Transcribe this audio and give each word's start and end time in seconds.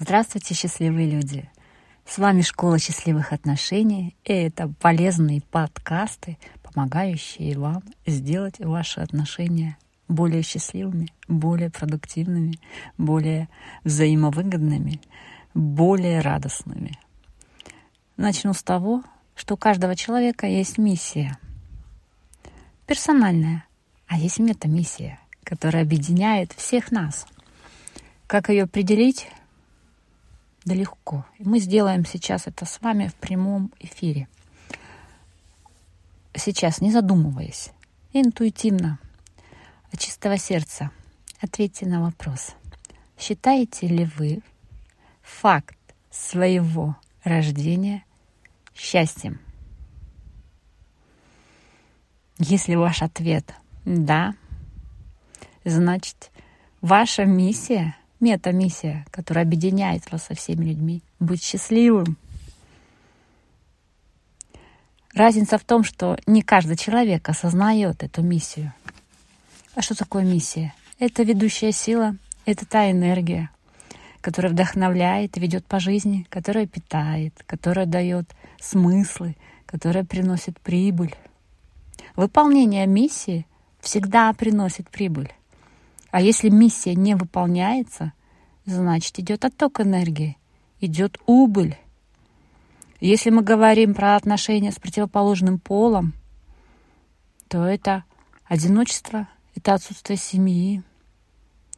Здравствуйте, 0.00 0.54
счастливые 0.54 1.10
люди! 1.10 1.50
С 2.06 2.18
вами 2.18 2.42
Школа 2.42 2.78
счастливых 2.78 3.32
отношений, 3.32 4.14
и 4.22 4.32
это 4.32 4.72
полезные 4.78 5.42
подкасты, 5.42 6.38
помогающие 6.62 7.58
вам 7.58 7.82
сделать 8.06 8.60
ваши 8.60 9.00
отношения 9.00 9.76
более 10.06 10.42
счастливыми, 10.42 11.12
более 11.26 11.68
продуктивными, 11.68 12.60
более 12.96 13.48
взаимовыгодными, 13.82 15.00
более 15.52 16.20
радостными. 16.20 16.96
Начну 18.16 18.52
с 18.52 18.62
того, 18.62 19.02
что 19.34 19.54
у 19.54 19.56
каждого 19.56 19.96
человека 19.96 20.46
есть 20.46 20.78
миссия. 20.78 21.36
Персональная, 22.86 23.64
а 24.06 24.16
есть 24.16 24.38
метамиссия, 24.38 25.18
которая 25.42 25.82
объединяет 25.82 26.52
всех 26.52 26.92
нас. 26.92 27.26
Как 28.28 28.48
ее 28.48 28.62
определить? 28.62 29.26
Да 30.68 30.74
легко. 30.74 31.24
И 31.38 31.44
мы 31.44 31.60
сделаем 31.60 32.04
сейчас 32.04 32.46
это 32.46 32.66
с 32.66 32.82
вами 32.82 33.06
в 33.06 33.14
прямом 33.14 33.72
эфире. 33.78 34.28
Сейчас, 36.34 36.82
не 36.82 36.92
задумываясь, 36.92 37.70
интуитивно, 38.12 38.98
от 39.90 39.98
чистого 39.98 40.36
сердца, 40.36 40.90
ответьте 41.40 41.86
на 41.86 42.02
вопрос. 42.02 42.54
Считаете 43.18 43.86
ли 43.86 44.04
вы 44.18 44.42
факт 45.22 45.78
своего 46.10 46.98
рождения 47.24 48.04
счастьем? 48.74 49.40
Если 52.36 52.74
ваш 52.74 53.00
ответ 53.00 53.54
«да», 53.86 54.34
значит, 55.64 56.30
ваша 56.82 57.24
миссия— 57.24 57.96
мета-миссия, 58.20 59.04
которая 59.10 59.44
объединяет 59.44 60.10
вас 60.10 60.24
со 60.24 60.34
всеми 60.34 60.64
людьми. 60.64 61.02
Быть 61.20 61.42
счастливым. 61.42 62.16
Разница 65.14 65.58
в 65.58 65.64
том, 65.64 65.84
что 65.84 66.18
не 66.26 66.42
каждый 66.42 66.76
человек 66.76 67.28
осознает 67.28 68.02
эту 68.02 68.22
миссию. 68.22 68.72
А 69.74 69.82
что 69.82 69.96
такое 69.96 70.22
миссия? 70.24 70.74
Это 70.98 71.22
ведущая 71.22 71.72
сила, 71.72 72.16
это 72.46 72.66
та 72.66 72.90
энергия, 72.90 73.50
которая 74.20 74.52
вдохновляет 74.52 75.36
и 75.36 75.40
ведет 75.40 75.64
по 75.66 75.80
жизни, 75.80 76.26
которая 76.28 76.66
питает, 76.66 77.34
которая 77.46 77.86
дает 77.86 78.28
смыслы, 78.60 79.36
которая 79.66 80.04
приносит 80.04 80.60
прибыль. 80.60 81.14
Выполнение 82.16 82.86
миссии 82.86 83.46
всегда 83.80 84.32
приносит 84.32 84.88
прибыль. 84.90 85.32
А 86.10 86.20
если 86.20 86.48
миссия 86.48 86.94
не 86.94 87.14
выполняется, 87.14 88.12
значит 88.64 89.18
идет 89.18 89.44
отток 89.44 89.80
энергии, 89.80 90.38
идет 90.80 91.18
убыль. 91.26 91.76
Если 93.00 93.30
мы 93.30 93.42
говорим 93.42 93.94
про 93.94 94.16
отношения 94.16 94.72
с 94.72 94.76
противоположным 94.76 95.58
полом, 95.58 96.14
то 97.48 97.64
это 97.64 98.04
одиночество, 98.46 99.28
это 99.54 99.74
отсутствие 99.74 100.16
семьи, 100.16 100.82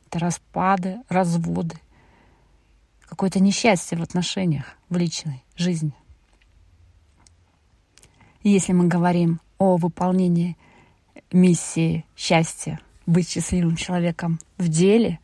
это 0.06 0.20
распады, 0.20 1.00
разводы, 1.08 1.76
какое-то 3.00 3.40
несчастье 3.40 3.98
в 3.98 4.02
отношениях, 4.02 4.76
в 4.88 4.96
личной 4.96 5.44
жизни. 5.56 5.92
если 8.42 8.72
мы 8.72 8.86
говорим 8.86 9.40
о 9.58 9.76
выполнении 9.76 10.56
миссии 11.32 12.06
счастья– 12.16 12.80
быть 13.10 13.28
счастливым 13.28 13.76
человеком 13.76 14.38
в 14.56 14.68
деле, 14.68 15.18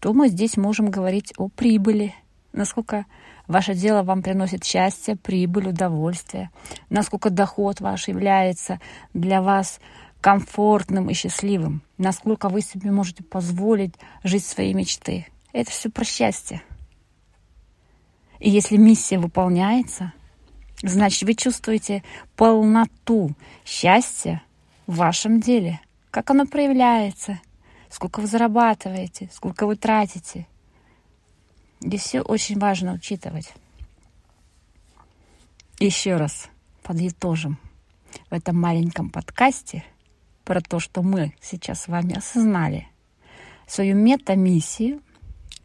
то 0.00 0.12
мы 0.12 0.28
здесь 0.28 0.56
можем 0.56 0.90
говорить 0.90 1.32
о 1.36 1.48
прибыли, 1.48 2.14
насколько 2.52 3.06
ваше 3.46 3.74
дело 3.74 4.02
вам 4.02 4.22
приносит 4.22 4.64
счастье, 4.64 5.16
прибыль, 5.16 5.68
удовольствие, 5.68 6.50
насколько 6.90 7.30
доход 7.30 7.80
ваш 7.80 8.08
является 8.08 8.80
для 9.12 9.42
вас 9.42 9.80
комфортным 10.20 11.10
и 11.10 11.14
счастливым, 11.14 11.82
насколько 11.98 12.48
вы 12.48 12.62
себе 12.62 12.90
можете 12.90 13.22
позволить 13.22 13.94
жить 14.22 14.44
своей 14.44 14.72
мечты. 14.72 15.26
Это 15.52 15.70
все 15.70 15.90
про 15.90 16.04
счастье. 16.04 16.62
И 18.40 18.50
если 18.50 18.76
миссия 18.76 19.18
выполняется, 19.18 20.12
значит, 20.82 21.22
вы 21.22 21.34
чувствуете 21.34 22.02
полноту 22.36 23.32
счастья 23.64 24.42
в 24.86 24.96
вашем 24.96 25.40
деле– 25.40 25.80
как 26.14 26.30
оно 26.30 26.46
проявляется, 26.46 27.40
сколько 27.90 28.20
вы 28.20 28.28
зарабатываете, 28.28 29.28
сколько 29.32 29.66
вы 29.66 29.74
тратите. 29.74 30.46
Здесь 31.80 32.02
все 32.02 32.20
очень 32.20 32.56
важно 32.56 32.92
учитывать. 32.92 33.52
Еще 35.80 36.14
раз 36.14 36.48
подытожим 36.84 37.58
в 38.30 38.32
этом 38.32 38.60
маленьком 38.60 39.10
подкасте 39.10 39.82
про 40.44 40.60
то, 40.60 40.78
что 40.78 41.02
мы 41.02 41.34
сейчас 41.42 41.82
с 41.82 41.88
вами 41.88 42.16
осознали 42.16 42.86
свою 43.66 43.96
метамиссию, 43.96 45.02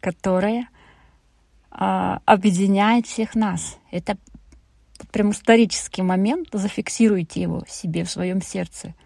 которая 0.00 0.68
э, 1.70 2.18
объединяет 2.24 3.06
всех 3.06 3.36
нас. 3.36 3.78
Это 3.92 4.18
прям 5.12 5.30
исторический 5.30 6.02
момент, 6.02 6.48
зафиксируйте 6.52 7.40
его 7.40 7.62
себе 7.68 8.02
в 8.02 8.10
своем 8.10 8.42
сердце– 8.42 8.96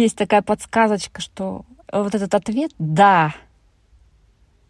есть 0.00 0.16
такая 0.16 0.42
подсказочка, 0.42 1.20
что 1.20 1.64
вот 1.92 2.14
этот 2.14 2.34
ответ 2.34 2.72
«да», 2.78 3.34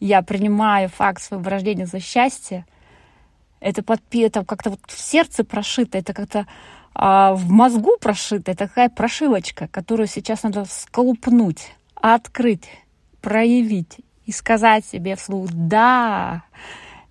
я 0.01 0.21
принимаю 0.23 0.91
факт 0.91 1.23
своего 1.23 1.49
рождения 1.49 1.87
за 1.87 1.99
счастье, 1.99 2.67
это, 3.61 3.83
подпи, 3.83 4.21
это 4.21 4.45
как-то 4.45 4.71
вот 4.71 4.81
в 4.87 5.01
сердце 5.01 5.43
прошито, 5.45 5.97
это 5.97 6.13
как-то 6.13 6.47
а, 6.95 7.33
в 7.33 7.49
мозгу 7.49 7.97
прошито, 7.99 8.53
это 8.53 8.69
такая 8.69 8.91
прошивочка, 8.91 9.67
которую 9.69 10.07
сейчас 10.07 10.43
надо 10.43 10.67
сколупнуть, 10.67 11.75
открыть, 11.95 12.69
проявить 13.23 14.01
и 14.27 14.33
сказать 14.33 14.85
себе 14.85 15.17
вслух 15.17 15.49
«да», 15.51 16.43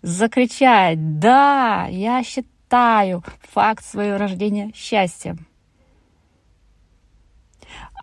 закричать 0.03 1.19
«да, 1.19 1.87
я 1.89 2.23
считаю 2.23 3.23
факт 3.51 3.83
своего 3.83 4.17
рождения 4.17 4.71
счастьем» 4.75 5.47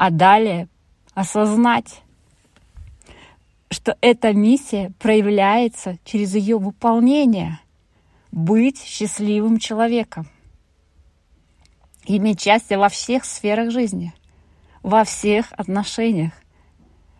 а 0.01 0.09
далее 0.09 0.67
осознать, 1.13 2.01
что 3.71 3.99
эта 4.01 4.33
миссия 4.33 4.93
проявляется 4.99 5.99
через 6.07 6.35
ее 6.35 6.57
выполнение— 6.57 7.61
быть 8.33 8.83
счастливым 8.83 9.59
человеком, 9.59 10.27
иметь 12.07 12.41
счастье 12.41 12.79
во 12.79 12.89
всех 12.89 13.27
сферах 13.27 13.73
жизни, 13.73 14.15
во 14.83 15.05
всех 15.05 15.53
отношениях, 15.53 16.33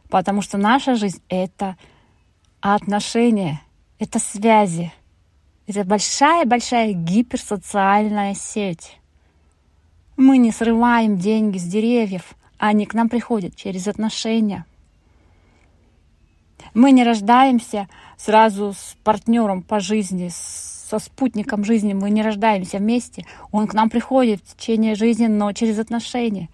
потому 0.09 0.41
что 0.41 0.57
наша 0.57 0.95
жизнь— 0.95 1.21
это 1.29 1.77
отношения, 2.63 3.61
это 3.99 4.19
связи, 4.19 4.91
это 5.67 5.85
большая-большая 5.85 6.95
гиперсоциальная 6.95 8.33
сеть. 8.33 8.99
Мы 10.17 10.39
не 10.39 10.51
срываем 10.51 11.19
деньги 11.19 11.59
с 11.59 11.65
деревьев, 11.65 12.35
они 12.61 12.85
к 12.85 12.93
нам 12.93 13.09
приходят 13.09 13.57
через 13.57 13.89
отношения. 13.89 14.67
Мы 16.75 16.93
не 16.93 17.05
рождаемся 17.05 17.89
сразу 18.19 18.75
с 18.75 18.97
партнером 19.03 19.63
по 19.63 19.81
жизни, 19.81 20.29
со 20.31 20.99
спутником 20.99 21.65
жизни. 21.65 21.95
Мы 21.95 22.11
не 22.11 22.23
рождаемся 22.23 22.77
вместе. 22.77 23.25
Он 23.51 23.67
к 23.67 23.73
нам 23.73 23.89
приходит 23.89 24.43
в 24.45 24.57
течение 24.57 24.95
жизни, 24.95 25.27
но 25.27 25.51
через 25.53 25.79
отношения. 25.79 26.51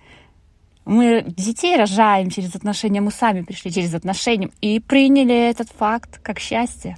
Мы 0.84 1.25
детей 1.27 1.77
рожаем 1.77 2.31
через 2.31 2.55
отношения, 2.55 3.00
мы 3.00 3.11
сами 3.11 3.43
пришли 3.43 3.73
через 3.73 3.93
отношения 3.93 4.50
и 4.61 4.78
приняли 4.78 5.34
этот 5.34 5.69
факт 5.71 6.21
как 6.23 6.38
счастье. 6.38 6.97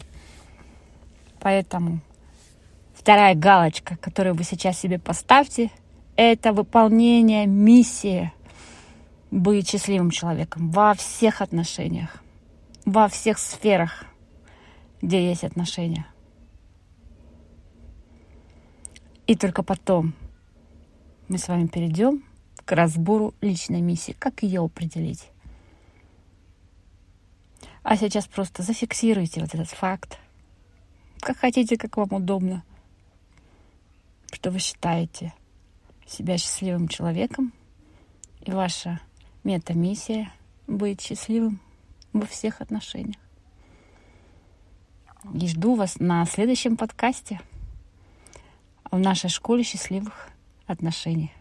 Поэтому 1.41 2.01
вторая 2.93 3.35
галочка, 3.35 3.97
которую 3.97 4.35
вы 4.35 4.45
сейчас 4.45 4.79
себе 4.79 4.99
поставьте, 4.99 5.71
это 6.17 6.53
выполнение 6.53 7.47
миссии– 7.47 8.33
быть 9.31 9.69
счастливым 9.69 10.11
человеком 10.11 10.71
во 10.71 10.95
всех 10.95 11.41
отношениях, 11.41 12.23
во 12.85 13.09
всех 13.09 13.39
сферах, 13.39 14.05
где 15.03 15.29
есть 15.29 15.45
отношения. 15.45 16.07
И 19.27 19.37
только 19.37 19.63
потом 19.63 20.15
мы 21.29 21.37
с 21.39 21.49
вами 21.49 21.67
перейдем 21.67 22.25
к 22.65 22.73
разбору 22.73 23.35
личной 23.41 23.83
миссии, 23.83 24.13
как 24.19 24.43
ее 24.43 24.65
определить. 24.65 25.29
А 27.83 27.97
сейчас 27.97 28.27
просто 28.27 28.63
зафиксируйте 28.63 29.41
вот 29.41 29.55
этот 29.55 29.69
факт, 29.69 30.19
как 31.21 31.39
хотите, 31.39 31.77
как 31.77 31.97
вам 31.97 32.13
удобно, 32.13 32.65
что 34.33 34.51
вы 34.51 34.59
считаете 34.59 35.35
себя 36.07 36.39
счастливым 36.39 36.89
человеком, 36.89 37.53
и 38.41 38.51
ваша 38.51 39.01
Мета-миссия— 39.45 40.33
быть 40.67 41.01
счастливым 41.01 41.61
во 42.13 42.27
всех 42.27 42.61
отношениях. 42.61 43.17
И 45.35 45.49
жду 45.49 45.75
вас 45.75 45.99
на 45.99 46.25
следующем 46.27 46.77
подкасте 46.77 47.41
в 48.91 48.99
нашей 48.99 49.31
школе 49.31 49.63
счастливых 49.63 50.29
отношений. 50.67 51.33